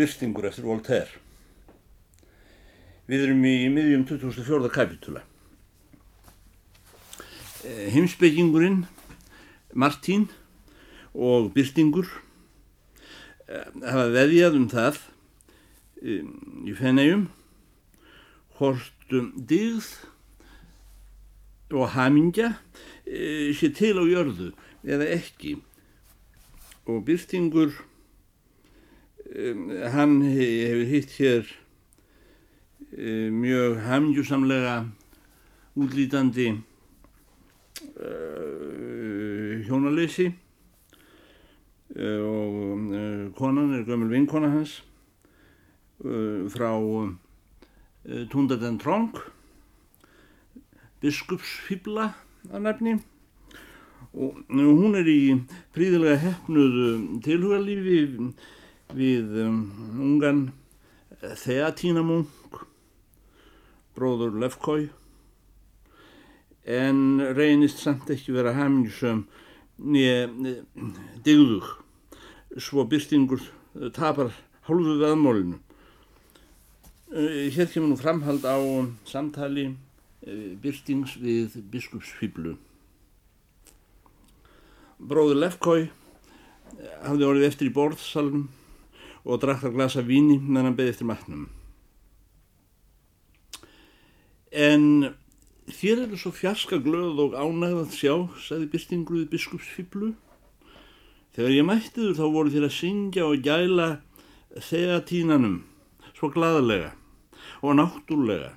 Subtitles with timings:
[0.00, 1.18] Byrstingur eftir Voltaire.
[3.04, 4.70] Við erum í miðjum 2004.
[4.72, 5.20] kapitúla.
[7.92, 8.86] Heimsbyggingurinn,
[9.76, 10.30] Martín
[11.12, 12.08] og Byrstingur
[13.50, 15.02] hafa veðjað um það
[16.00, 16.32] um,
[16.64, 17.26] í fennegjum
[18.56, 19.90] hvort um digð
[21.76, 22.54] og hamingja
[23.04, 24.52] sé til á jörðu
[24.86, 25.58] eða ekki
[26.88, 27.74] og Byrstingur
[29.36, 31.46] um, hann hefur hitt hér
[32.96, 34.76] um, mjög hamingjusamlega
[35.76, 36.48] útlítandi
[37.96, 40.30] uh, hjónaleysi.
[41.90, 44.82] Uh, og uh, konan er gömul vinkona hans
[46.00, 46.70] frá
[48.32, 49.12] Tundaden Trong
[51.00, 52.10] biskupsfibla
[52.50, 52.94] að nefni
[54.10, 55.20] og hún er í
[55.76, 56.88] príðilega hefnuðu
[57.24, 58.00] tilhugalífi
[58.96, 59.60] við um,
[59.98, 60.42] ungan
[61.20, 62.26] Þeatínamung
[63.96, 64.88] bróður Lefkói
[66.64, 69.26] en reynist samt ekki vera hamingsum
[69.80, 70.28] nýja
[71.24, 71.66] digðug.
[72.56, 73.42] Svo byrstingur
[73.96, 74.32] tapar
[74.68, 75.58] hálfu veðmólinu
[77.10, 78.54] hér kemur nú framhald á
[79.08, 79.72] samtali
[80.62, 82.54] byrstings við biskupsfiblu
[85.00, 85.88] bróður Lefkói
[87.02, 88.44] hafði orðið eftir í borðsalm
[89.24, 91.48] og drakk að glasa víni meðan hann beði eftir matnum.
[94.50, 95.12] En
[95.70, 100.14] þér eru svo fjarska glöð og ánægð að sjá sagði byrstingruði biskupsfiblu
[101.36, 103.90] þegar ég mætti þú þá voru þér að syngja og gæla
[104.70, 105.60] þegatínanum
[106.16, 106.90] svo glaðlega
[107.62, 108.56] og náttúrlega.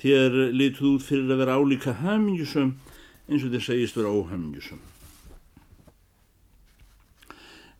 [0.00, 2.74] Þér lituð út fyrir að vera álíka hamingjusum
[3.28, 4.80] eins og þér segist vera óhamingjusum.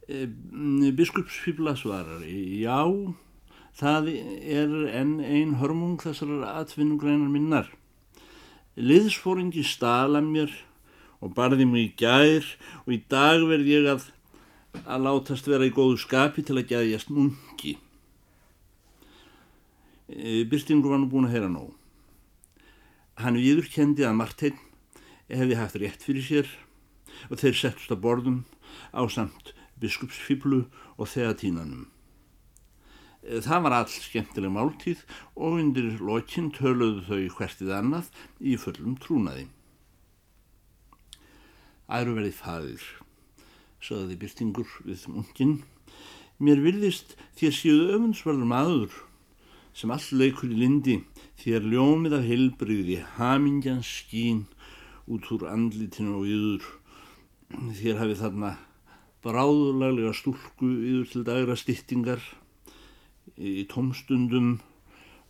[0.09, 0.27] E,
[0.93, 2.21] biskupsfibla svarar,
[2.61, 2.81] já,
[3.73, 7.71] það er enn ein hörmung þessar atvinnugrænar minnar.
[8.77, 10.53] Liðsfóringi stala mér
[11.25, 12.45] og barði mig í gær
[12.83, 14.05] og í dag verð ég að,
[14.85, 17.79] að látast vera í góðu skapi til að gæðjast munki.
[20.13, 21.73] E, Byrstingur var nú búin að heyra nóg.
[23.25, 24.61] Hann viður kendi að Marteinn
[25.33, 26.57] hefði haft rétt fyrir sér
[27.31, 28.43] og þeir settust að borðum
[28.93, 30.65] á samt biskupsfiblu
[30.97, 31.87] og þegatínanum.
[33.25, 35.05] E, það var all skemmtileg máltíð
[35.37, 39.47] og undir lokinn töluðu þau hvertið annað í fullum trúnaði.
[41.85, 42.85] Æru verið fadir,
[43.85, 45.59] saði Byrstingur við munkinn.
[46.41, 48.95] Mér virðist þér síðu öfunnsverður maður
[49.75, 51.01] sem all leikur í lindi
[51.43, 54.45] þér ljómið af heilbriði hamingjans skín
[55.11, 56.69] út úr andlitinu og yður
[57.81, 58.53] þér hafið þarna
[59.25, 62.23] bráðurlaglega stúlku yður til dagra styttingar
[63.41, 64.59] í tómstundum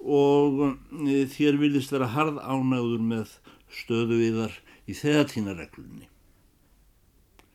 [0.04, 0.64] og
[1.08, 3.36] e, þér vilist vera harð ánægður með
[3.72, 4.56] stöðu viðar
[4.90, 6.10] í þegatínareglunni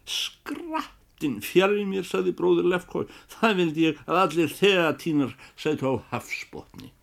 [0.10, 3.04] skrattin fjari mér saði bróður Lefkói
[3.36, 6.94] það vildi ég að allir þegatínar sætu á hafsbótni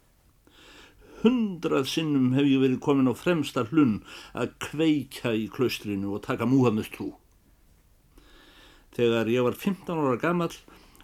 [1.23, 4.01] hundrað sinnum hef ég verið komin á fremsta hlunn
[4.37, 7.13] að kveika í klaustrinu og taka Múhammed trú.
[8.97, 10.53] Þegar ég var 15 ára gammal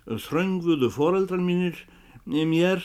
[0.06, 1.82] þröngvuðu foreldran mínir
[2.24, 2.80] mér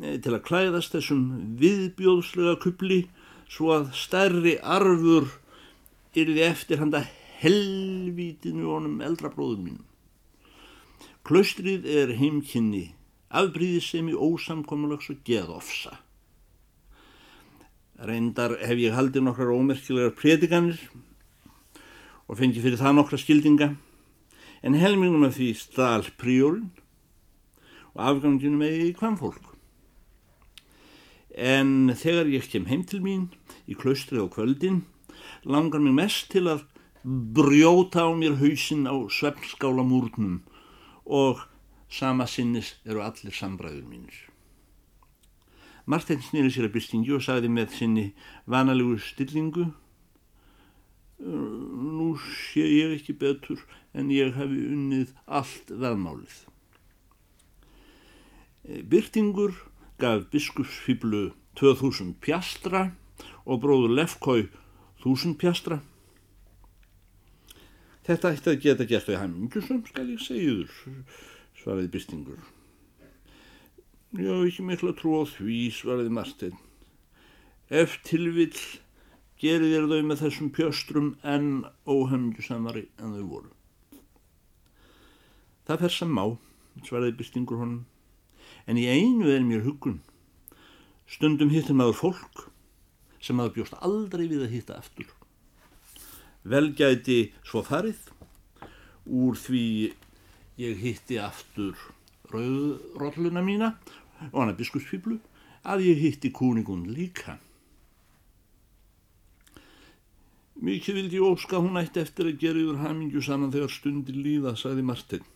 [0.00, 1.24] eh, til að klæðast þessum
[1.60, 3.00] viðbjóðslega kupli
[3.50, 5.28] svo að stærri arfur
[6.14, 7.02] yrði eftir handa
[7.42, 9.84] helvítinu honum eldra bróður mínum.
[11.24, 12.92] Klaustrið er heimkynni,
[13.32, 15.96] afbríðisemi ósamkommalags og geðofsa.
[18.04, 20.78] Reyndar hef ég haldið nokkrar ómerkilegar predikanir
[22.28, 23.70] og fengið fyrir það nokkra skildinga
[24.64, 26.70] en helmingun af því stál príólinn
[27.94, 29.50] og afganginu með í hvaðan fólk.
[31.34, 33.28] En þegar ég kem heim til mín
[33.68, 34.82] í klaustrið á kvöldin
[35.44, 36.64] langar mér mest til að
[37.04, 40.40] brjóta á mér hausinn á svefnskála múrnum
[41.04, 41.44] og
[41.92, 44.16] sama sinnis eru allir sambræður mínir.
[45.84, 48.06] Martin snýri sér að bystingi og sagði með sinni
[48.48, 49.68] vanalegu stillingu
[51.18, 53.62] Nú sé ég ekki betur
[53.94, 56.40] en ég hefi unnið allt veðmálið.
[58.90, 59.54] Byrtingur
[60.00, 61.30] gaf biskupsfiblu
[61.60, 62.88] 2000 pjastra
[63.44, 64.48] og bróður Lefkói
[65.04, 65.82] 1000 pjastra.
[68.04, 71.04] Þetta ætti að geta gert við hæmingjusum, skal ég segja þur,
[71.56, 72.42] svaraði byrtingur.
[74.14, 76.58] Já, ekki mikla trú á því, svaraði Martin.
[77.72, 78.58] Ef tilvill
[79.40, 81.48] gerir þér þau með þessum pjöstrum en
[81.86, 83.52] óhemjusamari en þau voru.
[85.64, 86.24] Það fer sem má,
[86.84, 87.84] svaraði byrtingur honum.
[88.68, 90.00] En í einu er mér hugun.
[91.08, 92.46] Stundum hittir maður fólk
[93.24, 95.08] sem maður bjóst aldrei við að hitta aftur.
[96.44, 98.10] Velgæti svo farið
[99.04, 99.64] úr því
[100.60, 101.78] ég hitti aftur
[102.32, 103.72] rauðrolluna mína
[104.30, 105.18] og hana biskupsfíblu
[105.64, 107.38] að ég hitti kúningun líka.
[110.64, 114.54] Mikið vildi ég óska hún ætti eftir að gera yfir hamingju saman þegar stundir líða,
[114.56, 115.26] sagði Martin.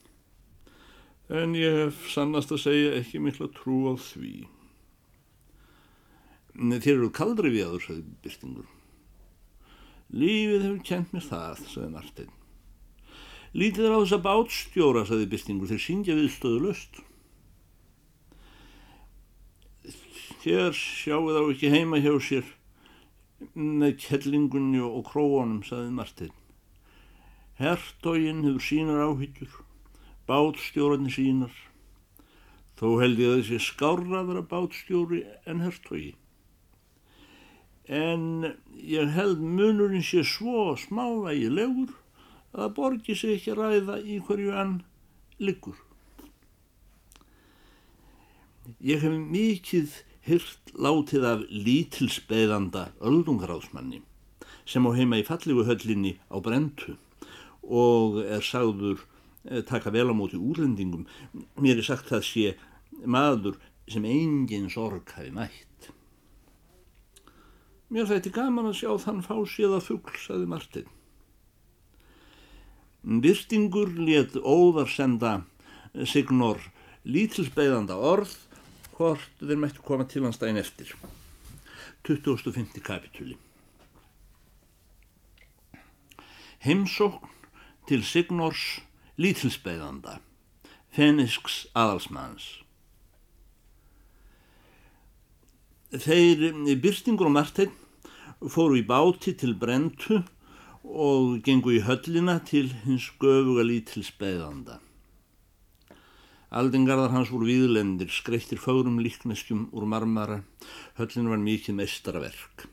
[1.29, 4.47] En ég hef sannast að segja ekki mikla trú á því.
[6.57, 8.71] Þér eru kaldri við aður, sagði Byrtingur.
[10.17, 12.33] Lífið hefur kent mér það, sagði Martin.
[13.53, 17.03] Lítið er á þessa bátstjóra, sagði Byrtingur, þeir syngja við stöðu löst.
[20.47, 22.49] Hér sjáu þá ekki heima hjá sér
[23.55, 26.35] með kellingunni og króanum, saði Martin.
[27.59, 29.55] Hertógin hefur sínar áhyggjur,
[30.31, 31.55] bátstjórarnir sínar.
[32.79, 36.13] Þó held ég að þessi skárra vera bátstjóri en hertógi.
[37.89, 41.91] En ég held munurinn sé svo smávægilegur
[42.53, 44.75] að það borgi sig ekki að ræða í hverju hann
[45.43, 45.79] liggur.
[48.85, 54.03] Ég hef mikið hyrt látið af lítilsbeðanda öldungaráðsmanni
[54.69, 56.97] sem á heima í fallegu höllinni á Brentu
[57.65, 59.01] og er sagður
[59.49, 61.07] eh, taka vel á móti úrlendingum.
[61.61, 62.47] Mér er sagt það sé
[63.05, 63.59] maður
[63.89, 65.91] sem engin sorg hafi mætt.
[67.89, 70.89] Mér þætti gaman að sjá þann fásiða fuggl, saði Martin.
[73.03, 75.39] Virtingur let óðar senda
[76.05, 76.61] Signor
[77.09, 78.35] lítilsbeðanda orð
[78.99, 80.91] hvort þeir mættu koma til hans daginn eftir.
[82.07, 83.37] 2050 kapitúli
[86.65, 87.29] Heimsókn
[87.87, 88.81] til Signors
[89.19, 90.19] lítilsbeðanda
[90.95, 92.47] Fenisks aðalsmanns.
[95.95, 96.43] Þeir
[96.83, 97.77] byrstingur og Martein
[98.51, 100.23] fóru í báti til Brentu
[100.83, 104.81] og gengu í höllina til hins göfuga lítilsbeðanda
[106.49, 110.41] Aldingarðar hans voru viðlendir, skreittir fárum líkneskjum úr marmara,
[110.97, 112.65] höllin var mikið meistaraverk.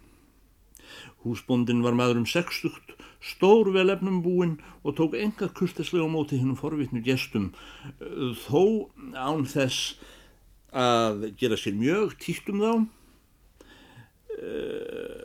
[1.26, 6.56] Húsbóndin var maður um sextugt, stór velefnum búinn og tók enga kurtislega á móti hinnum
[6.56, 7.52] forvitnu gestum,
[8.46, 9.98] þó án þess
[10.72, 12.74] að gera sér mjög tíkt um þá.
[14.36, 15.24] Eh,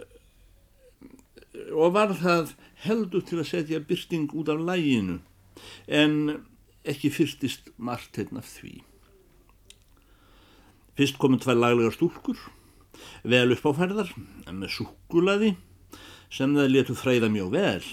[1.70, 5.20] og var það heldur til að setja byrting út af læginu
[5.86, 6.14] en
[6.88, 8.80] ekki fyrstist margt hérna því.
[10.96, 12.38] Fyrst komum tvær laglega stúlkur,
[13.24, 14.12] vel uppáfærðar,
[14.50, 15.54] með súkulaði,
[16.30, 17.88] sem það letu freyða mjög vel.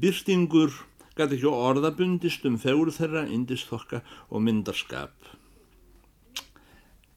[0.00, 0.74] Byrstingur
[1.16, 5.14] gæti ekki orðabundist um fegur þeirra, indisþokka og myndarskap.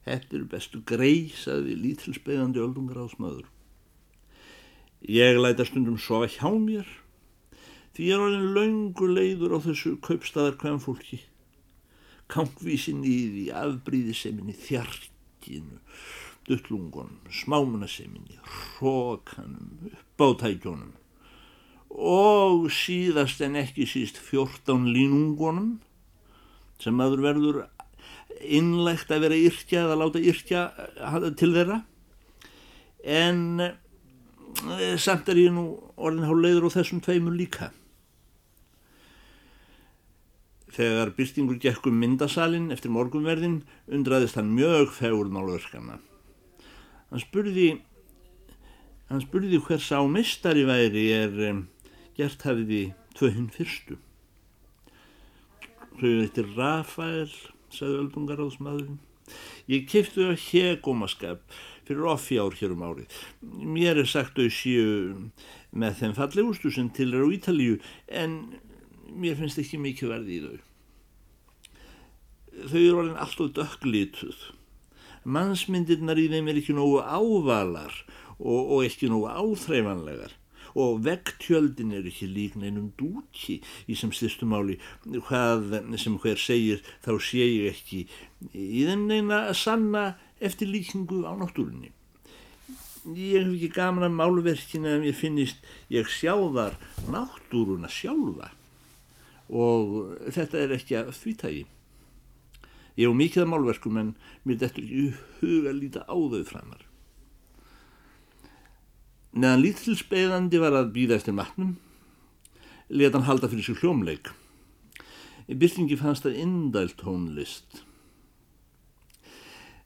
[0.06, 3.48] Þetta eru bestu grei, saði lítilsbeðandi öldungar ásmaður.
[5.02, 6.86] Ég læta stundum sofa hjá mér,
[7.96, 11.22] Því er orðin laungu leiður á þessu kaupstaðar hvem fólki.
[12.28, 15.80] Kampvísin í því afbríðiseminni, þjarkinu,
[16.48, 20.94] duttlungunum, smámunaseminni, hrókanum, uppátækjónum
[21.96, 25.78] og síðast en ekki síst fjórtán línungunum
[26.82, 27.58] sem aður verður
[28.44, 30.64] innlegt að vera yrkja eða láta yrkja
[31.40, 31.78] til þeirra
[33.06, 37.70] en eh, samt er ég nú orðin há leiður á þessum tveimur líka.
[40.74, 46.00] Þegar byrstingur gekk um myndasalinn eftir morgunverðin undraðist hann mjög fegur málverkana.
[47.12, 47.68] Hann spurði,
[49.10, 51.36] hann spurði hver sá mistari væri er
[52.18, 52.82] gert hafiði
[53.16, 54.00] tvöhinn fyrstu.
[55.96, 57.30] Þau eittir Rafael,
[57.72, 58.98] sagði öldungaráðsmaðurinn.
[59.70, 61.56] Ég kiftu það hegómaskap
[61.86, 63.16] fyrir offjár hér um árið.
[63.42, 64.86] Mér er sagt þau séu
[65.76, 67.78] með þeim fallegustu sem til er á Ítalíu
[68.22, 68.36] en
[69.12, 70.56] mér finnst ekki mikið verði í þau.
[72.56, 74.40] Þau eru alveg alltaf dökklituð.
[75.26, 77.94] Mannsmyndirnar í þeim er ekki nógu ávalar
[78.38, 80.36] og, og ekki nógu áþreifanlegar
[80.76, 84.76] og vegtjöldin er ekki líkn einum dúki í sem styrstum-máli
[85.28, 88.02] hvað sem hver segir þá sé ég ekki
[88.52, 90.04] í þeim neina að sanna
[90.36, 91.94] eftir líkingu á náttúrunni.
[93.06, 96.76] Ég hef ekki gaman að málverkina en ég finnist ég sjáðar
[97.08, 98.52] náttúruna sjálfa
[99.48, 101.64] og þetta er ekki að þvítagi.
[102.96, 104.12] Ég hef mikið að málverkum en
[104.48, 105.08] mér dettur ekki
[105.40, 106.84] huga að líta á þau framar.
[109.36, 111.74] Neðan lítilsbeðandi var að býða eftir matnum,
[112.88, 114.30] leta hann halda fyrir sig hljómleik.
[115.46, 117.84] Í byrtingi fannst það indælt tónlist.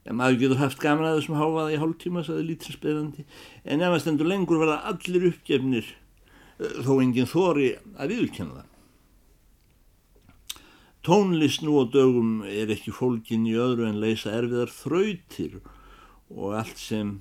[0.09, 3.25] en maður getur haft gaman að þessum háfaða í hálf tíma saði lítilsbeðandi
[3.64, 8.70] en ef að stendur lengur verða allir uppgefnir eh, þó enginn þóri að viðurkenna það
[11.00, 15.54] Tónlist nú á dögum er ekki fólkin í öðru en leysa erfiðar þrautir
[16.28, 17.14] og allt sem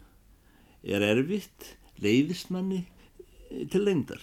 [0.83, 2.81] er erfitt leiðist manni
[3.71, 4.19] til lengdar.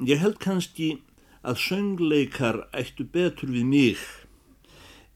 [0.00, 0.94] Ég held kannski
[1.44, 4.00] að söngleikar ættu betur við mig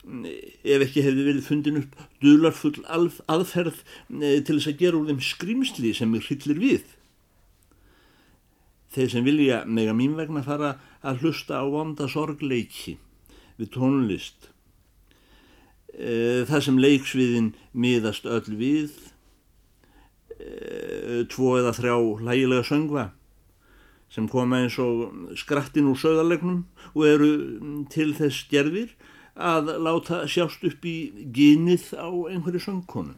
[0.04, 5.24] ef ekki hefði verið fundin upp dularfull aðferð eh, til þess að gera úr þeim
[5.24, 6.94] skrimsli sem er hryllir við.
[8.92, 12.96] Þeir sem vilja mega mín vegna fara að hlusta á vonda sorgleiki
[13.58, 14.50] við tónlist.
[15.98, 18.90] Eh, það sem leiksviðin miðast öll við,
[20.38, 23.10] eh, tvo eða þrjá hlægilega söngva
[24.08, 26.64] sem koma eins og skrattin úr sögðarlegnum
[26.94, 27.32] og eru
[27.92, 28.94] til þess gerðir
[29.36, 33.14] að láta sjást upp í gynið á einhverju söngkonu.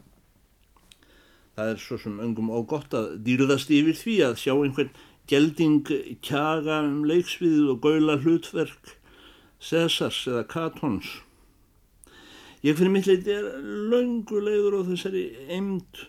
[1.55, 4.91] Það er svo sem öngum og gott að dýrðast yfir því að sjá einhvern
[5.31, 5.85] gelding
[6.25, 8.97] kjaga um leiksviðið og gaula hlutverk
[9.61, 11.21] Cæsars eða Katons.
[12.65, 13.47] Ég fyrir mitt leiti er
[13.89, 16.03] löngulegur á þessari eimd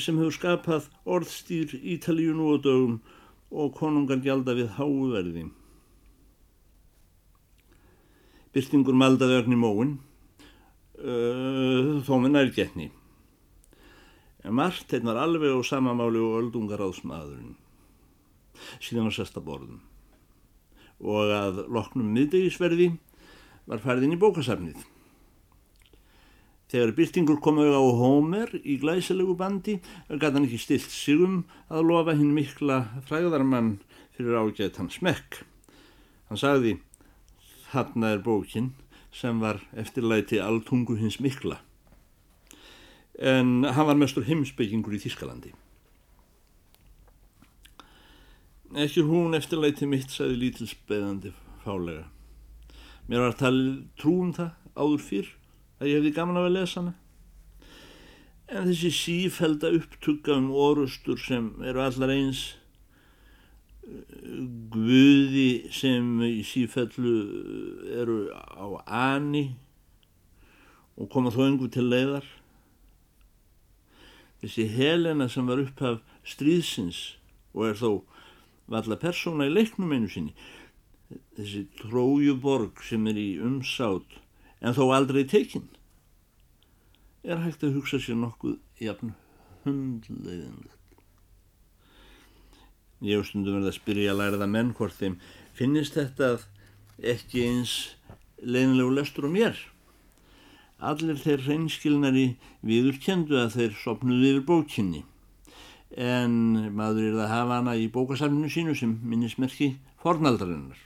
[0.00, 2.98] sem hefur skapað orðstýr Ítalíu nú á dögum
[3.50, 5.46] og konungar gjalda við háverði.
[8.50, 9.96] Byrtingur maldaði örn í móin,
[10.98, 12.90] uh, þó með nærgetni.
[14.50, 17.59] Marteinn var alveg á samamáli og öldungar áðsmaðurinn.
[18.78, 19.80] Síðan var sesta borðum.
[21.00, 22.92] Og að loknum miðdegisverði
[23.70, 24.80] var færðin í bókasafnið.
[26.70, 31.88] Þegar byrtingur kom auðvitað á Hómer í glæsilegu bandi gæti hann ekki stilt sigum að
[31.88, 33.72] lofa hinn mikla fræðarmann
[34.14, 35.40] fyrir ágætt hans smekk.
[36.30, 36.76] Hann sagði,
[37.72, 38.70] þarna er bókin
[39.10, 41.58] sem var eftirlæti alltungu hins mikla.
[43.18, 45.50] En hann var mestur heimsbyggingur í Þískalandi.
[48.70, 51.32] Ekki hún eftirlæti mitt, sagði lítilsbeðandi
[51.64, 52.04] fálega.
[53.10, 55.30] Mér var talið trúum það áður fyrr
[55.80, 56.92] að ég hefði gaman af að lesa hana.
[58.50, 62.44] En þessi sífælda upptugga um orustur sem eru allar eins
[64.70, 67.14] guði sem í sífællu
[67.90, 69.48] eru á ani
[70.94, 72.26] og koma þó engu til leiðar.
[74.44, 77.02] Þessi Helena sem var upphaf stríðsins
[77.50, 77.90] og er þó
[78.70, 80.34] valla persóna í leiknum einu sinni.
[81.36, 84.20] Þessi trójuborg sem er í umsátt
[84.60, 85.66] en þó aldrei tekinn
[87.26, 89.12] er hægt að hugsa sér nokkuð jafn
[89.64, 90.76] hundleiðinlegt.
[93.04, 95.18] Ég stundum verið að spyrja að læra það menn hvort þeim
[95.56, 96.30] finnist þetta
[97.12, 97.74] ekki eins
[98.40, 99.60] leiðinlegu lestur á mér.
[100.80, 102.26] Allir þeir reynskilnari
[102.64, 105.02] viður kendu að þeir sopnuði yfir bókinni
[105.96, 106.34] en
[106.76, 110.78] maður er að hafa hana í bókasafninu sínu sem minnismerki fornaldarinnar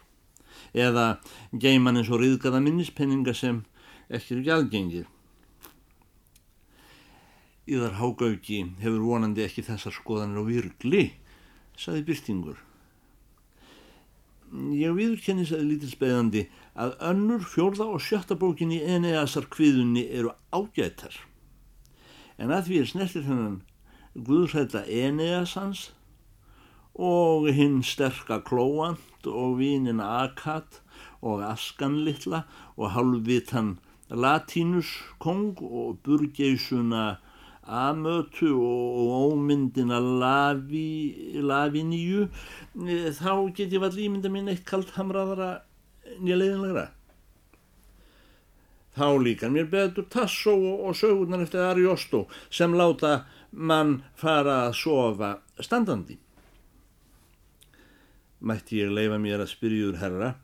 [0.74, 1.18] eða
[1.52, 3.62] geiman eins og riðgada minnispenninga sem
[4.10, 5.06] ekki eru gjaldgengir.
[7.64, 11.04] Íðar Hágauki hefur vonandi ekki þessar skoðanir á virkli,
[11.80, 12.58] saði Byrtingur.
[14.76, 16.42] Ég viðurkenni, saði lítilsbeðandi,
[16.78, 21.16] að önnur, fjórða og sjötta bókin í Eneasar kviðunni eru ágættar.
[22.38, 23.62] En að því er snertir hennan
[24.14, 25.88] Guðsætta Eneasans
[26.94, 30.78] og hinn sterka Klóant og vínin Akat
[31.18, 32.44] og Askanlittla
[32.76, 33.74] og halvvitan
[34.10, 37.18] Latínus kong og burgeisuna
[37.66, 42.28] Amötu og ómyndina Lavi, Laviníu.
[42.76, 45.64] Þá get ég vall ímynda mín eitt kallt hamraðara
[46.20, 46.92] nýleiðinlegra
[48.94, 55.34] þá líkan mér betur Tasso og sögurnar eftir Ariosto sem láta mann fara að sofa
[55.62, 56.18] standandi
[58.44, 60.34] mætti ég leifa mér að spyrjúður herra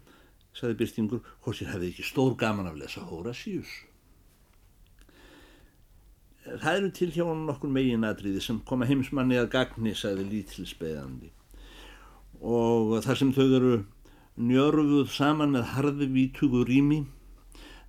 [0.56, 3.70] saði Byrstingur, hvort ég hefði ekki stór gaman af lesa Horatius.
[6.50, 11.30] Það eru til hjá hann nokkur meginadriði sem koma heimsmanni að gagni, saði lítilsbeðandi.
[12.40, 13.74] Og þar sem þau eru
[14.40, 17.04] njörfuð saman með harði vítugu rými,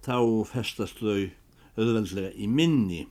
[0.05, 0.17] þá
[0.51, 1.31] festast þau
[1.79, 3.05] auðveldlega í minni.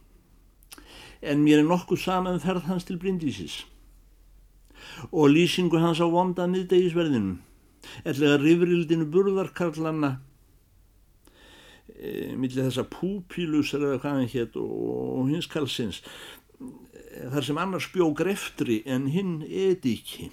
[1.20, 3.66] En mér er nokkuð saman um ferð hans til Bryndísis.
[5.12, 7.38] Og lýsingu hans á vonda miðdegisverðinum.
[8.08, 10.14] Ellega rifrildinu burðarkarlanna
[11.92, 16.02] e, millir þessa púpílus eða hvað hann hétt og hins kalsins
[17.32, 20.30] þar sem annars bjó greftri en hinn ediki.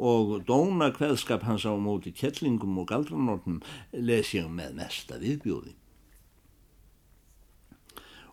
[0.00, 3.60] Og dóna hveðskap hans á móti kettlingum og galdranórnum
[3.92, 5.79] les ég með mesta viðbjóði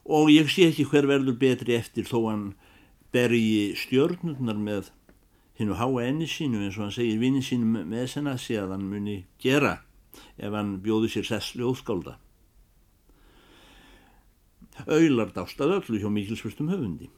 [0.08, 2.46] og ég sé ekki hver verður betri eftir þó hann
[3.12, 4.92] bergi stjörnurnar með
[5.60, 9.18] hinnu háa enni sínu eins og hann segir vinni sínum með senasi að hann muni
[9.42, 9.82] gera
[10.38, 12.16] ef hann bjóði sér sess ljóðskálda.
[14.86, 17.10] Auðlar dástað öllu hjá mikilsvörstum höfundi.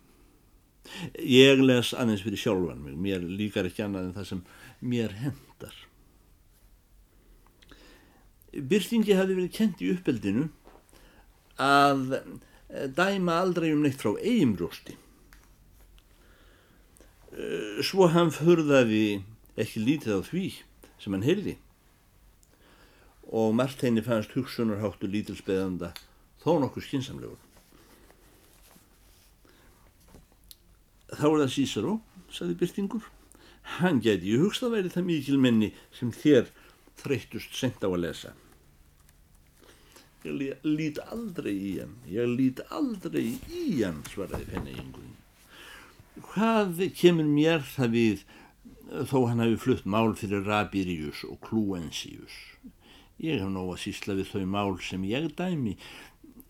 [1.19, 4.43] Ég les aðeins fyrir sjálfan mig, mér líkar ekki annað en það sem
[4.79, 5.75] mér hendar.
[8.49, 10.47] Byrtingi hafi verið kent í uppeldinu
[11.59, 12.15] að
[12.69, 14.95] dæma aldrei um neitt frá eigin brjósti.
[17.85, 19.21] Svo hann förðaði
[19.59, 20.45] ekki lítið á því
[20.99, 21.57] sem hann heyrði
[23.29, 25.91] og margt henni fannst hugsunarháttu lítilsbeðanda
[26.41, 27.37] þó nokkuð skinsamlegur.
[31.09, 31.93] Þá er það Císaró,
[32.33, 33.05] saði Byrtingur.
[33.79, 36.49] Hann geti í hugst að væri það mikil menni sem þér
[37.01, 38.33] þreytust sent á að lesa.
[40.27, 45.15] Ég lít aldrei í hann, ég lít aldrei í hann, svaraði fenni-yngurinn.
[46.33, 48.25] Hvað kemur mér það við
[49.07, 52.35] þó hann hafi flutt mál fyrir Rabirius og Kluensius?
[53.19, 55.77] Ég hef nóg að sísla við þau mál sem ég dæmi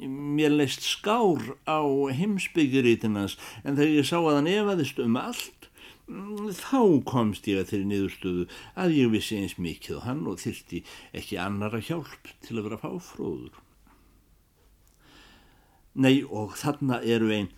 [0.07, 1.83] mér leist skár á
[2.15, 5.58] heimsbyggjuritinans en þegar ég sá að hann efaðist um allt
[6.09, 8.45] þá komst ég að þeirri niðurstöðu
[8.81, 10.83] að ég vissi eins mikið og hann og þyrti
[11.19, 13.59] ekki annara hjálp til að vera fáfróður.
[15.99, 17.51] Nei og þarna eru einn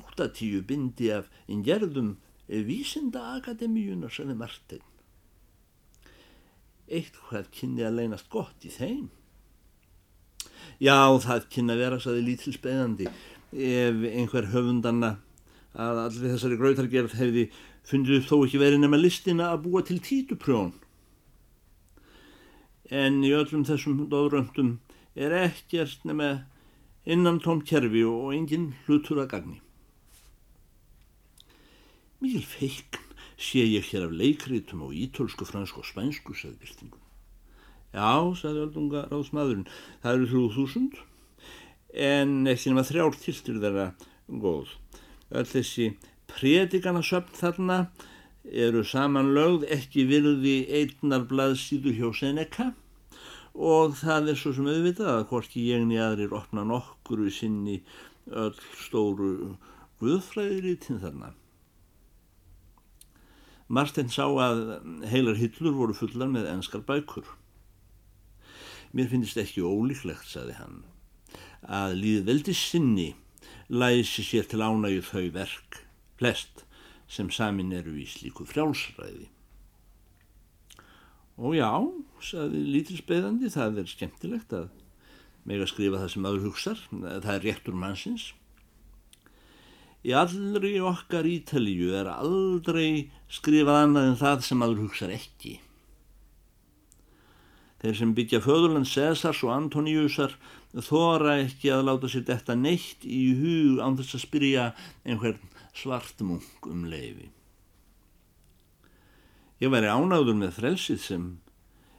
[0.00, 2.18] áttatíu bindi af einn gerðum
[2.48, 4.84] vísinda akademíunar sem er Martin.
[6.90, 9.08] Eitt hvað kynni að leynast gott í þeim
[10.80, 13.08] Já, það kynna vera, saði lítil speðandi,
[13.52, 15.18] ef einhver höfundanna
[15.76, 17.44] að allir þessari grautargerð hefði
[17.90, 20.72] fundið upp þó ekki verið nema listina að búa til títuprjón.
[22.90, 24.78] En í öllum þessum dóðröndum
[25.18, 26.30] er ekkert nema
[27.04, 29.60] innan tóm kerfi og engin hlutur að gagni.
[32.20, 33.06] Mikið feikn
[33.40, 37.06] sé ég hér af leikritum á ítölsku, fransku og spænsku, saði byrtingun.
[37.96, 39.70] Já, sagði öldunga ráðsmaðurinn,
[40.02, 41.00] það eru þrjú þúsund
[41.90, 43.86] en ekki nema þrjár tiltur þeirra
[44.28, 44.76] góð.
[45.30, 45.88] Öll þessi
[46.36, 47.80] predikana söpn þarna
[48.66, 52.70] eru samanlögð ekki virði einnar blaðsíðu hjá Seneca
[53.54, 57.80] og það er svo sem auðvitað að hvorki niður aðrir opna nokkuru sinni
[58.30, 59.56] öll stóru
[60.00, 61.34] guðfræðirítin þarna.
[63.70, 64.62] Martin sá að
[65.06, 67.26] heilar hyllur voru fullar með enskar bækur.
[68.90, 70.80] Mér finnst ekki ólíklegt, saði hann,
[71.62, 73.12] að líðveldi sinni
[73.70, 75.84] læsi sér til ánægju þau verk,
[76.20, 76.64] flest
[77.10, 79.26] sem samin eru í slíku frjálsræði.
[81.40, 81.70] Og já,
[82.20, 84.68] saði lítilsbeðandi, það er skemmtilegt að
[85.48, 88.26] meg að skrifa það sem aður hugsar, það er réttur mannsins.
[90.04, 95.58] Í allri okkar ítalíu er aldrei skrifað annað en það sem aður hugsar ekki.
[97.80, 100.34] Þeir sem byggja föðurland Cæsars og Antoníusar
[100.84, 104.66] þóra ekki að láta sér detta neitt í hug án þess að spyrja
[105.08, 105.40] einhvern
[105.76, 107.30] svartmunk um leifi.
[109.60, 111.24] Ég væri ánáður með frelsið sem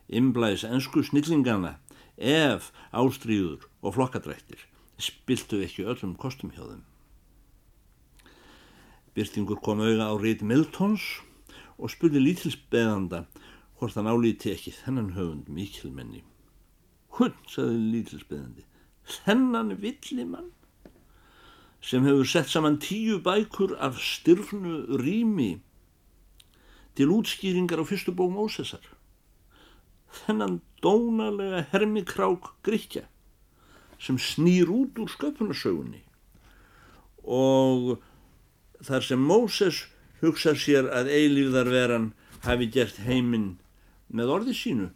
[0.09, 1.77] imblæðis ennsku snillingana
[2.17, 4.65] ef ástríður og flokkadrættir
[5.01, 6.81] spiltu ekki öllum kostum hjá þeim.
[9.17, 11.03] Byrtingur kom auða á reit Miltons
[11.81, 13.25] og spurði lítilsbeðanda
[13.79, 16.21] hvort hann álíti ekki þennan höfund mikilmenni.
[17.17, 18.63] Hún, saði lítilsbeðandi,
[19.25, 20.51] þennan villimann
[21.81, 25.61] sem hefur sett saman tíu bækur af styrfnu rými
[26.95, 28.83] til útskýringar á fyrstu bók Mósesar.
[30.11, 33.07] Þennan dónalega hermikrák Gríkja
[34.01, 36.01] sem snýr út úr sköpunarsögunni
[37.23, 38.01] og
[38.81, 39.85] þar sem Móses
[40.21, 42.11] hugsa sér að eilíðarveran
[42.45, 43.59] hafi gert heiminn
[44.09, 44.89] með orði sínu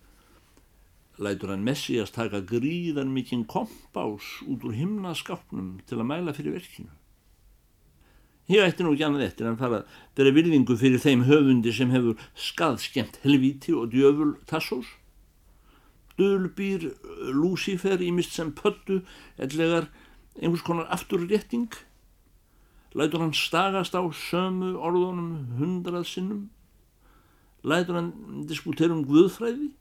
[1.17, 6.91] lætur hann Messias taka gríðan mikinn kompás út úr himnaskápnum til að mæla fyrir verkinu.
[8.51, 11.93] Ég ætti nú ekki annað eftir en fara að bera virðingu fyrir þeim höfundi sem
[11.95, 14.91] hefur skaðskjemt helvíti og djöful tassós.
[16.19, 16.91] Dölbýr
[17.33, 19.01] Lúsífer í mist sem pöttu
[19.41, 19.89] ellegar
[20.39, 21.71] einhvers konar afturrétting.
[22.95, 26.45] Lætur hann stagast á sömu orðunum hundrað sinnum
[27.65, 28.11] lætur hann
[28.49, 29.71] disputera um guðfræði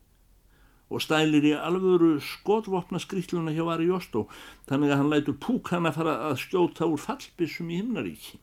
[0.94, 4.24] og stælir í alvöru skotvopna skrýtluna hjá Ari Jóstó
[4.70, 8.38] þannig að hann lætur púk hann að fara að skjóta úr fallbissum í himnaríki.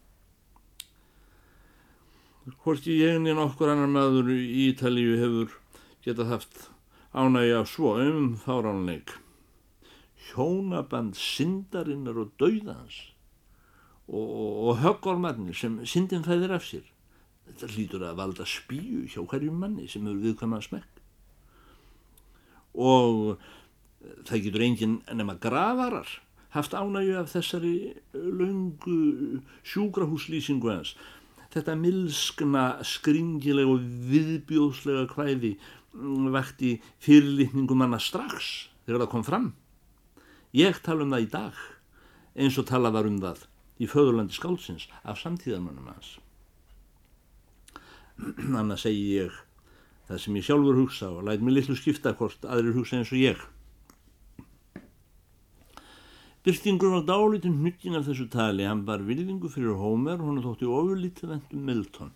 [2.62, 5.58] Hvorki ég en okkur annar maður í Ítalíu hefur
[6.06, 6.64] getað haft
[7.14, 9.18] ánægi af svo um fáránleik.
[10.32, 13.12] hjónaband syndarinnar og dauðans
[14.08, 16.86] og, og, og höggormarnir sem syndin fæðir af sér.
[17.48, 21.01] Þetta hlýtur að valda spíu hjá hverjum manni sem eru viðkvæmað smekk.
[22.76, 23.38] Og
[24.28, 26.10] það getur enginn nema gravarar
[26.52, 27.76] haft ánægju af þessari
[28.14, 30.96] laungu sjúkrahúslýsingu hans.
[31.52, 35.56] Þetta milskna, skringilega og viðbjóðslega kvæði
[36.32, 39.48] vakti fyrirlitningu manna strax þegar það kom fram.
[40.56, 41.62] Ég tala um það í dag
[42.36, 43.46] eins og tala var um það
[43.82, 46.18] í föðurlandi skálsins af samtíðarmannum hans.
[48.60, 49.40] Annars segi ég
[50.10, 53.22] það sem ég sjálfur hugsa og læt mig litlu skipta hvort aðrir hugsa eins og
[53.22, 53.42] ég.
[56.42, 61.36] Byrtingur var dálítinn hnuttin af þessu tali, hann var virðingu fyrir Hómer, hún þótti ofurlítið
[61.36, 62.14] vendum Milton.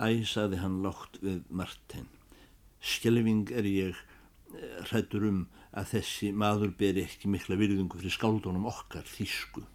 [0.00, 2.06] Æ, saði hann lágt við Martin,
[2.80, 5.42] skjelving er ég eh, hrættur um
[5.76, 9.66] að þessi maður ber ekki mikla virðingu fyrir skáldunum okkar þýsku.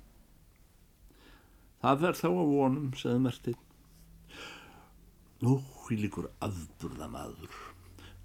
[1.84, 3.62] Það verð þá að vonum, saði Martin.
[5.44, 7.52] Nú, hví líkur afburða maður,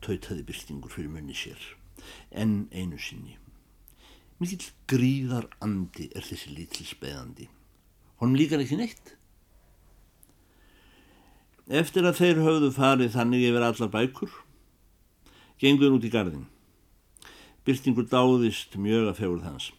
[0.04, 1.58] tautaði Byrtingur fyrir munni sér,
[2.30, 3.34] en einu sinni.
[4.38, 7.48] Mikill gríðar andi er þessi lítil speðandi.
[8.20, 9.16] Honum líkar ekki neitt.
[11.66, 14.36] Eftir að þeir höfðu farið þannig yfir allar bækur,
[15.58, 16.46] gengur út í gardin.
[17.66, 19.72] Byrtingur dáðist mjög að fegurð hans.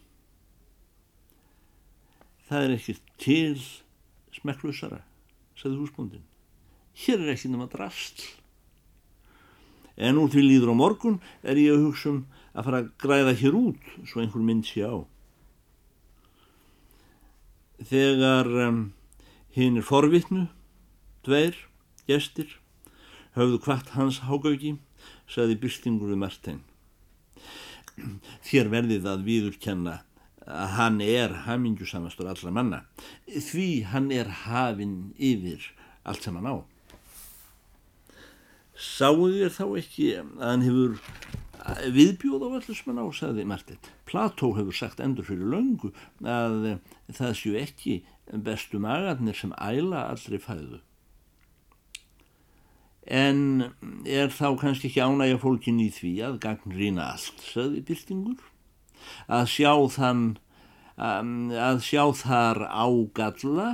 [2.50, 3.64] Það er ekki til
[4.36, 5.00] smekklusara,
[5.56, 6.29] sagði húsbúndin.
[6.94, 8.26] Hér er ekki nema drastl.
[10.00, 12.20] En úr því líður á morgun er ég að hugsa um
[12.54, 14.96] að fara að græða hér út svo einhver mynd sé á.
[17.90, 18.80] Þegar um,
[19.56, 20.46] hinn er forvittnu,
[21.24, 21.56] dveir,
[22.08, 22.58] gestir,
[23.36, 24.76] höfðu hvart hans hágauki,
[25.30, 26.60] saði byrstingur við Martin.
[28.48, 30.00] Þér verðið að viðurkenna
[30.50, 32.82] að hann er hamingjusamastur allra manna,
[33.28, 35.70] því hann er hafinn yfir
[36.02, 36.56] allt sem hann á.
[38.80, 41.00] Sáu þér þá ekki að hann hefur
[41.94, 43.80] viðbjóð á öllu sem hann ásæði Martin.
[44.08, 45.92] Plató hefur sagt endur fyrir löngu
[46.24, 46.78] að
[47.12, 48.00] það séu ekki
[48.46, 50.80] bestu magarnir sem æla allri fæðu.
[53.10, 53.70] En
[54.06, 58.44] er þá kannski ekki ánægja fólkin í því að gagn rýna allt, sagði Byrtingur,
[59.26, 60.24] að sjá þann
[61.00, 63.70] að sjá þar ágalla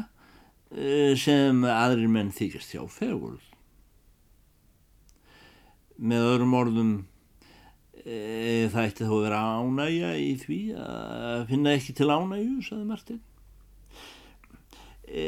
[0.71, 3.42] eh, sem aðrir menn þykast hjá fegurð.
[5.97, 6.91] Með öðrum orðum
[8.05, 12.89] e, það ætti þá að vera ánægja í því að finna ekki til ánægju, saði
[12.91, 13.23] Martin.
[15.07, 15.25] E,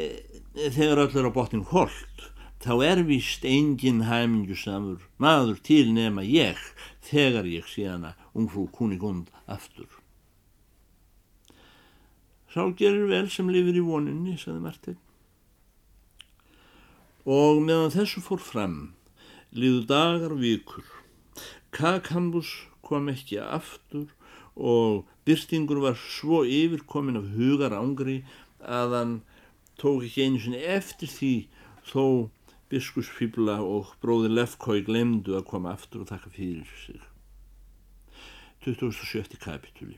[0.75, 2.27] þegar öll er á botnin hold,
[2.61, 6.59] þá er vist engin hæmingjusamur maður til nema ég
[7.09, 9.89] þegar ég sé hana ungfrú Kunigund aftur.
[12.49, 14.97] Sá gerir vel sem lifir í voninni, saði Martin.
[17.29, 18.77] Og meðan þessu fór fram,
[19.53, 20.85] liðu dagar vikur.
[21.71, 22.49] Kakambus
[22.85, 24.09] kom ekki aftur
[24.55, 28.23] og byrstingur var svo yfirkomin af hugar ángri
[28.59, 29.15] að hann
[29.79, 31.33] tók ekki einu sinni eftir því
[31.91, 32.05] þó
[32.69, 37.01] biskusfíbla og bróðin Lefkói glemdu að koma aftur og taka fyrir sig.
[38.65, 39.37] 27.
[39.39, 39.97] kapitúli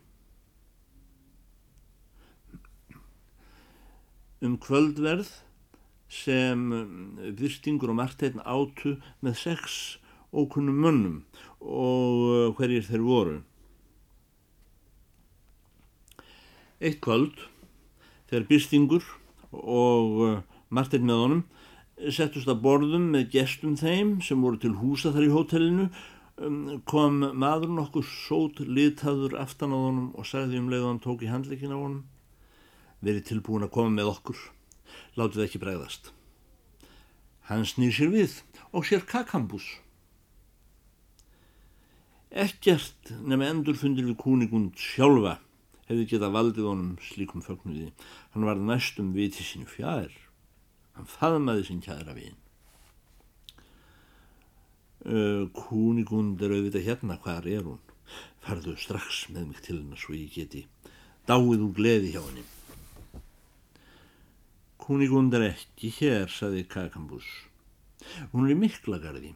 [4.42, 5.30] Um kvöldverð
[6.12, 6.68] sem
[7.40, 9.80] byrstingur og Marteinn átu með sex
[10.32, 11.18] ókunnum mönnum
[11.60, 13.40] og uh, hverjir þeir voru.
[16.82, 17.36] Eitt kvöld
[18.32, 19.08] þegar Byrstingur
[19.52, 20.38] og uh,
[20.72, 21.44] Martin með honum
[22.10, 25.90] settust að borðum með gestum þeim sem voru til húsa þar í hótelinu
[26.42, 31.04] um, kom maður nokkuð sót litaður aftan á honum og sagði um leið og hann
[31.04, 32.02] tók í handleikin á honum
[33.04, 34.42] verið tilbúin að koma með okkur
[35.20, 36.12] látið ekki bregðast.
[37.50, 39.68] Hann snýr sér við og sér kakambús
[42.32, 45.34] Ekkert nefn endurfundir við kúningund sjálfa
[45.90, 47.90] hefði getað valdið honum slíkum fögnuði.
[48.32, 50.14] Hann var næstum vitið sín fjær.
[50.96, 52.38] Hann faðmaði sín kæra vinn.
[55.04, 57.84] Uh, kúningund er auðvitað hérna, hvar er hún?
[58.40, 60.64] Farðu strax með mig til hennar svo ég geti
[61.28, 62.48] dáið úr gleði hjá henni.
[64.82, 67.28] Kúningund er ekki hér, saði Kakambús.
[68.32, 69.36] Hún er í miklagarði.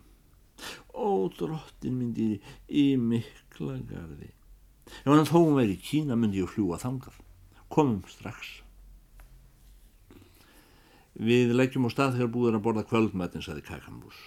[0.96, 2.28] Ó, drottin myndi
[2.70, 4.32] í mikla gardi.
[5.04, 7.20] Ef hann þó væri í Kína myndi ég fljúa þangað.
[7.70, 8.62] Komum strax.
[11.16, 14.18] Við leggjum á stað þegar búður að borða kvöldmætin, saði Kakambús.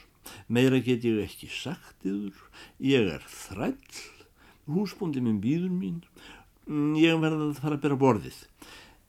[0.48, 2.46] Meira get ég ekki sagt yfir.
[2.78, 4.04] Ég er þræll.
[4.68, 6.02] húsbúndi minn býður mín,
[7.00, 8.42] ég verði að fara að bera borðið.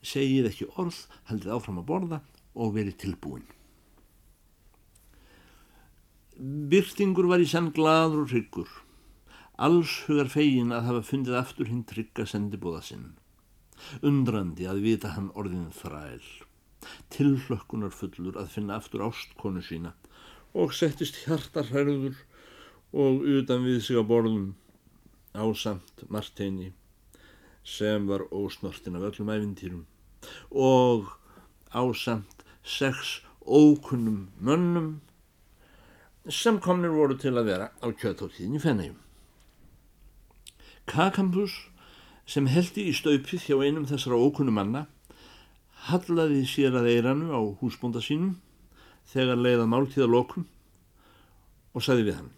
[0.05, 2.19] Segið ekki orð, haldið áfram að borða
[2.55, 3.47] og verið tilbúin.
[6.39, 8.69] Byrtingur var í sann gladur og tryggur.
[9.59, 13.09] Alls hugar fegin að hafa fundið aftur hinn trygga sendibóða sinn.
[13.99, 16.23] Undrandi að vita hann orðin þræl.
[17.11, 19.91] Tilhlökkunar fullur að finna aftur ástkonu sína
[20.55, 22.15] og settist hjartarhærður
[22.95, 24.53] og utan við sig á borðum
[25.35, 26.71] ásamt Marteini
[27.69, 29.83] sem var ósnortin af öllum æfintýrum
[30.51, 31.11] og
[31.73, 34.89] ásamt sex ókunnum mönnum
[36.29, 38.97] sem komnir voru til að vera á kjötóttíðin í fennegjum.
[40.89, 41.55] Kakambus
[42.25, 44.85] sem heldi í staupið hjá einum þessara ókunnu manna
[45.89, 48.35] hallaði sér að eiranu á húsbúnda sínum
[49.13, 50.49] þegar leiða máltíða lokum
[51.73, 52.35] og sagði við hann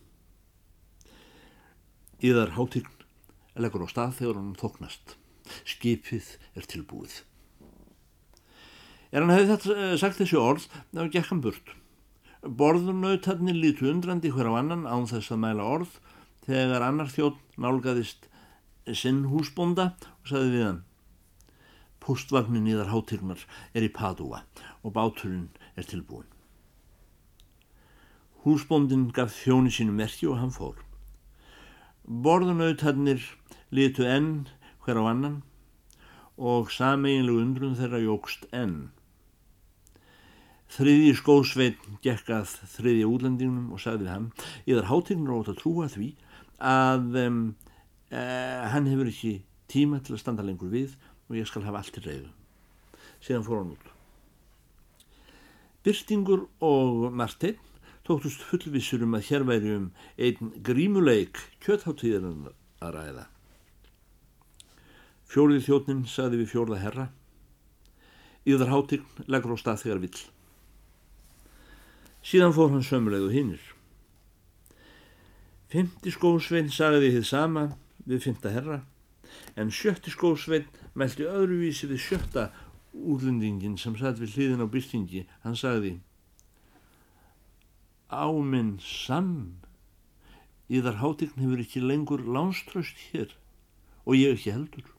[2.21, 2.85] Íðar hátign
[3.57, 5.15] leggur á stað þegar hann þoknast.
[5.67, 7.21] Skipið er tilbúið.
[9.11, 11.73] Er hann hefði þetta sagt þessi orð, þá gekk hann burt.
[12.41, 15.97] Borðurnautarnir lítu undrandi hver á annan án þess að mæla orð
[16.47, 18.29] þegar annar þjótt nálgæðist
[18.97, 20.79] sinn húsbonda og saði við hann
[22.01, 23.41] Pústvagnin í þar hátirnar
[23.77, 24.41] er í Padua
[24.81, 26.25] og báturinn er tilbúin.
[28.41, 30.79] Húsbondin gaf þjóni sínu merki og hann fór.
[32.25, 33.21] Borðurnautarnir
[33.69, 34.47] lítu enn
[34.85, 35.41] hver á annan
[36.41, 38.89] og sameinlegu undrun þeirra jógst enn.
[40.71, 44.29] Þriðji skósveitn gekk að þriðja útlendingnum og sagði hann
[44.69, 46.13] ég er hátinnur átt að trúa því
[46.57, 47.41] að um,
[48.13, 49.33] uh, hann hefur ekki
[49.71, 50.95] tíma til að standa lengur við
[51.27, 52.31] og ég skal hafa allt til reyðu.
[53.21, 53.91] Síðan fór hann út.
[55.85, 57.59] Byrtingur og Marteinn
[58.07, 62.49] tóktust fullvissur um að hér væri um einn grímuleik kjötháttíðan
[62.81, 63.27] að ræða.
[65.31, 67.09] Fjórið þjóttnin sagði við fjórða herra
[68.41, 70.21] Íðar hátign leggur á stað þegar vill.
[72.25, 73.65] Síðan fór hann sömulegðu hinnir.
[75.69, 77.65] Fymti skósvein sagði þið sama
[78.09, 78.79] við fymta herra,
[79.55, 80.65] en sjötti skósvein
[80.97, 82.47] meldi öðruvísi við sjötta
[82.91, 85.27] útlendingin sem satt við hliðin á byrtingi.
[85.45, 85.99] Hann sagði,
[88.09, 89.61] áminn sann,
[90.65, 93.37] íðar hátign hefur ekki lengur lánströst hér
[94.01, 94.89] og ég ekki heldur.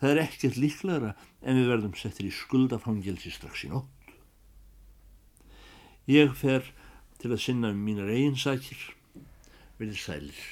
[0.00, 4.10] Það er ekkert líklara en við verðum settir í skuldafangelsi strax í nótt.
[6.06, 6.66] Ég fer
[7.18, 8.78] til að sinna um mínar eiginsakir,
[9.80, 10.42] verið sælir.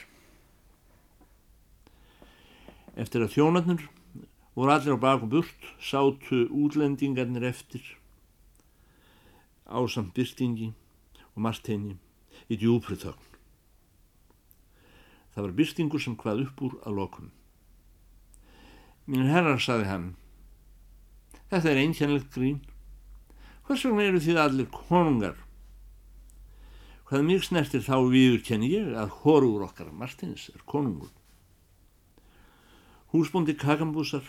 [2.98, 3.84] Eftir að þjónarnir
[4.54, 7.84] voru allir á bakum burt, sátu útlendingarnir eftir,
[9.66, 10.72] ásamt byrtingi
[11.34, 11.96] og marteini
[12.48, 13.30] í djúprið þögn.
[15.34, 17.32] Það var byrtingur sem hvað upp úr að lokum.
[19.04, 20.04] Mínir herrar, saði hann,
[21.50, 22.62] þetta er einkjænlegt grín.
[23.66, 25.36] Hvers vegna eru þið allir konungar?
[27.04, 31.12] Hvað mjög snertir þá viðurkenni ég að horfur okkar Martins er konungur.
[33.12, 34.24] Húsbóndi Kakambúsar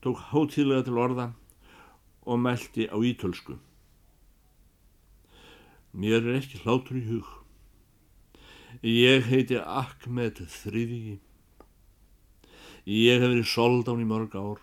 [0.00, 1.26] tók hátíðlega til orða
[2.24, 3.60] og mælti á ítölsku.
[5.92, 7.28] Mér er ekki hlátur í hug.
[8.80, 11.18] Ég heiti Ahmed Þriðigi.
[12.90, 14.58] Ég hef verið soldán í mörg ár.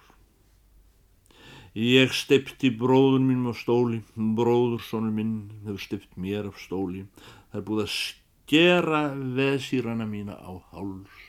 [1.78, 7.06] Ég stipti bróður mínum á stóli, bróðursónur minn hefur stipt mér af stóli.
[7.54, 9.02] Það er búið að skera
[9.38, 11.24] vesýrana mína á háls.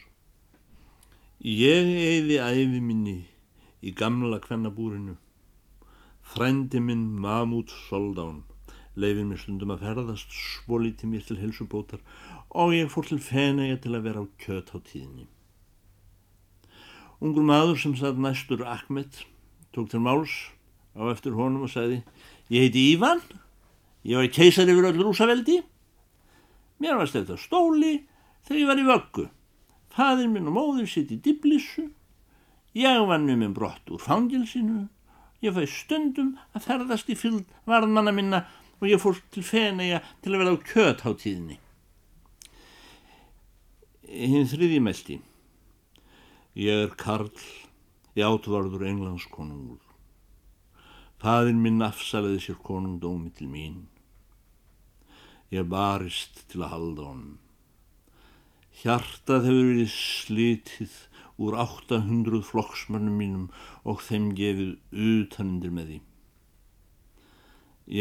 [1.38, 3.18] Ég eiði æfi minni
[3.78, 5.14] í gamla kvennabúrinu.
[6.34, 8.42] Frændi minn Mamút Soldán
[8.98, 12.02] leifir mér stundum að ferðast svo lítið mér til helsubótar
[12.50, 15.28] og ég fór til fenega til að vera á kjöt á tíðinni.
[17.18, 19.24] Ungur maður sem satt næstur Ahmed
[19.74, 20.34] tók til máls
[20.94, 22.02] á eftir honum og sagði
[22.48, 23.20] Ég heiti Ívan,
[24.06, 25.58] ég var keisar yfir öll rúsaveldi.
[26.78, 28.06] Mér var stefnt á stóli
[28.46, 29.24] þegar ég var í vöggu.
[29.92, 31.88] Fadir minn og móður sitt í diblissu.
[32.78, 34.86] Ég var með minn brott úr fangilsinu.
[35.42, 38.44] Ég fæ stundum að ferðast í fylg varðmanna minna
[38.78, 41.58] og ég fór til fenega til að vera á kjötháttíðinni.
[44.06, 45.18] Hinn þriði meldi.
[46.58, 47.28] Ég er Karl
[48.18, 49.84] í átvarður englandskonungur.
[51.22, 53.76] Faðinn minn afsaliði sér konungdómi til mín.
[55.54, 57.36] Ég barist til að halda honum.
[58.80, 60.98] Hjartað hefur verið slitið
[61.38, 63.46] úr 800 flokksmörnum mínum
[63.86, 64.74] og þeim gefið
[65.14, 66.00] utanundir með því.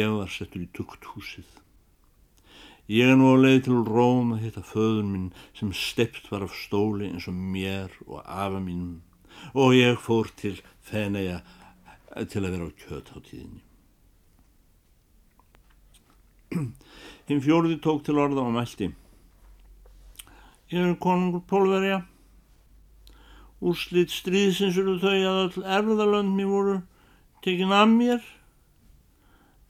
[0.02, 1.46] Ég var settur í tukthúsið.
[2.88, 6.54] Ég er nú á leið til Róm að hitta föður minn sem steppt var af
[6.56, 9.02] stóli eins og mér og afa mínum
[9.54, 11.42] og ég fór til Feneja
[12.32, 13.62] til að vera á kjötháttíðinni.
[17.28, 18.88] Hinn fjóruði tók til orða og mælti.
[20.72, 22.06] Ég er konungur Pólverja.
[23.60, 26.80] Úrslit stríðsins eru þau að all erðalönd mér voru
[27.44, 28.24] tekin af mér.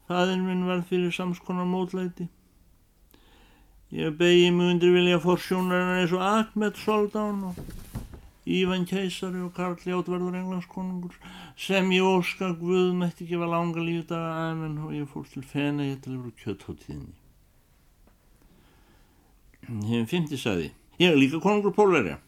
[0.06, 2.30] Þaðinn minn var fyrir samskonar mótlæti.
[3.88, 7.60] Ég begi mig undir vilja forsjónarinn eins og Ahmed Soldán og
[8.44, 11.14] Ívan Keisari og Karl Játverður englanskonungur
[11.56, 16.02] sem ég óska Guð mætti gefa langa lífdaga amen og ég fór til fena ég
[16.04, 17.16] til að vera kjötthóttíðinni.
[19.88, 20.68] Hinn fymti saði,
[21.00, 22.20] ég er líka konungur pólverja.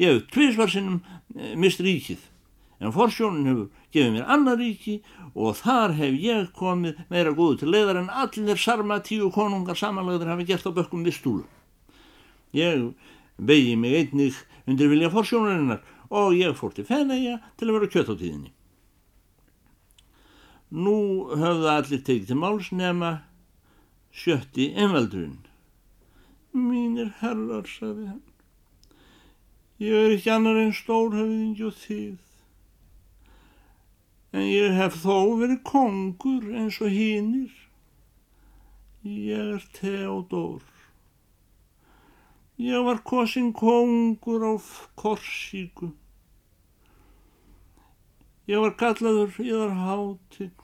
[0.00, 1.02] Ég hef tvísvar sinnum
[1.36, 2.24] eh, mist ríkið
[2.82, 4.98] en forsjónin hefur gefið mér annar ríki
[5.32, 10.32] og þar hef ég komið meira góðu til leiðar en allir sarma tíu konungar samanlegður
[10.32, 11.44] hafi gert á bökkum við stúlu.
[12.52, 12.90] Ég
[13.38, 18.10] begi mig einnig undir vilja forsjónarinnar og ég fór til Fenæja til að vera kjött
[18.12, 18.50] á tíðinni.
[20.72, 20.96] Nú
[21.36, 23.12] höfðu allir tekið til máls nema
[24.12, 25.40] sjötti einvaldurinn.
[26.52, 28.22] Mínir herrar, sagði hann.
[29.80, 32.18] Ég er ekki annar en stórhöfðingi og þið
[34.32, 37.52] en ég hef þó verið kongur eins og hínir.
[39.04, 40.62] Ég er Theodor.
[42.62, 44.54] Ég var kosin kongur á
[44.96, 45.90] Korsíku.
[48.48, 50.54] Ég var kallaður yðar hátign,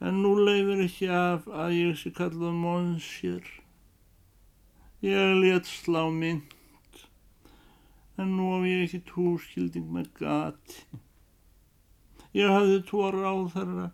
[0.00, 3.44] en nú leifir ekki af að ég sé kallað Monsir.
[5.04, 7.02] Ég let slá mynd,
[8.16, 10.88] en nú hef ég ekki túskilding með gati.
[12.36, 13.86] Ég hafði tvo ráð þeirra,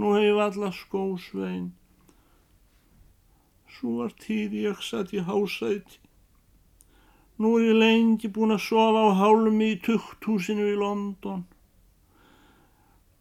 [0.00, 1.66] nú hef ég alla skósvein.
[3.74, 6.00] Svo var tíð ég satt í hásæti.
[7.36, 11.42] Nú er ég lengi búin að sofa á hálmi í tukthúsinu í London.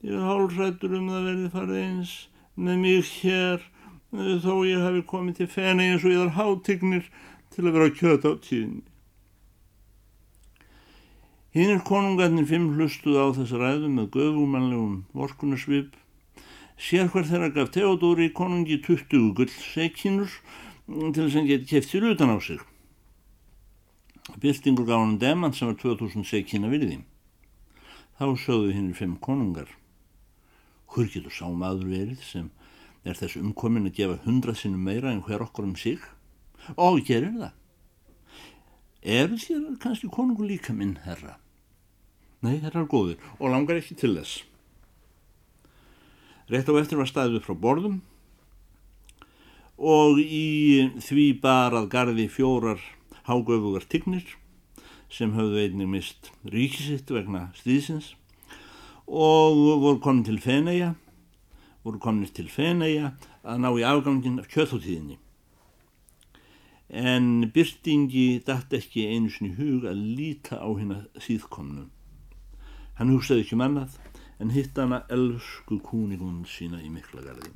[0.06, 2.16] Ég er hálfrættur um það verði farið eins
[2.56, 3.70] með mig hér
[4.14, 7.08] þó ég hafi komið til feni eins og ég þar hátignir
[7.56, 8.93] til að vera kjöt á tíðinni.
[11.54, 15.92] Hinnir konungarnir fimm hlustuð á þess ræðu með göfumannlegum vorkunarsvip.
[16.82, 20.32] Sér hver þeirra gaf Theodóri konungi 20 gullsekinur
[20.88, 22.58] til þess að hann geti keft sér utan á sig.
[24.42, 27.04] Byltingur gaf hann demant sem var 2000 sekina virði.
[28.18, 29.70] Þá sögðu hinnir fimm konungar.
[30.90, 32.50] Hver getur sá maður verið sem
[33.06, 36.02] er þess umkomin að gefa hundra sinnum meira en hver okkur um sig?
[36.82, 37.54] Og gerir það.
[39.06, 41.38] Er þér kannski konungur líka minn, herra?
[42.44, 44.42] Nei, herrar góður og langar ekki til þess.
[46.52, 48.02] Rétt á eftir var staðið frá borðum
[49.80, 52.84] og í því barað gardi fjórar
[53.30, 54.36] hágöfugar tignir
[55.14, 58.12] sem höfðu einnig mist ríkisitt vegna stýðsins
[59.08, 60.94] og voru komin til Feneja,
[61.88, 65.16] voru komin til Feneja að ná í afgangin af kjöðhóttíðinni.
[66.92, 71.93] En byrtingi dætt ekki einu sinni hug að líta á hérna síðkomnum.
[73.00, 73.98] Hann hugsaði ekki um annað
[74.44, 77.50] en hitt hana elsku kúningun sína í miklagarði.